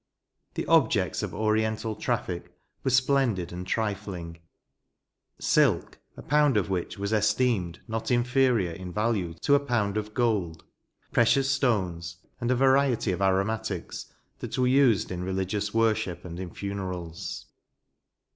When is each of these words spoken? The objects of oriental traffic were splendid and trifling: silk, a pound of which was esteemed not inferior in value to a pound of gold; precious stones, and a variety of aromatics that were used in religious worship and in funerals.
The 0.55 0.65
objects 0.65 1.21
of 1.21 1.31
oriental 1.35 1.95
traffic 1.95 2.57
were 2.83 2.89
splendid 2.89 3.53
and 3.53 3.67
trifling: 3.67 4.39
silk, 5.37 5.99
a 6.17 6.23
pound 6.23 6.57
of 6.57 6.71
which 6.71 6.97
was 6.97 7.13
esteemed 7.13 7.81
not 7.87 8.09
inferior 8.09 8.71
in 8.71 8.91
value 8.91 9.35
to 9.41 9.53
a 9.53 9.59
pound 9.59 9.97
of 9.97 10.15
gold; 10.15 10.63
precious 11.11 11.51
stones, 11.51 12.15
and 12.39 12.49
a 12.49 12.55
variety 12.55 13.11
of 13.11 13.21
aromatics 13.21 14.11
that 14.39 14.57
were 14.57 14.65
used 14.65 15.11
in 15.11 15.23
religious 15.23 15.71
worship 15.71 16.25
and 16.25 16.39
in 16.39 16.49
funerals. 16.51 17.45